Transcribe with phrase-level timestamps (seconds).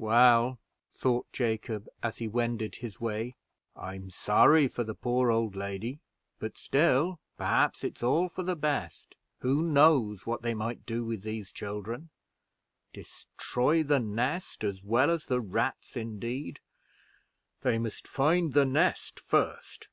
[0.00, 0.60] "Well,"
[0.92, 3.34] thought Jacob, as he wended his way,
[3.74, 5.98] "I'm sorry for the poor old lady,
[6.38, 9.16] but still, perhaps, it's all for the best.
[9.40, 12.10] Who knows what they might do with these children!
[12.92, 16.60] Destroy the nest as well as the rats, indeed!
[17.62, 19.88] they must find the nest first."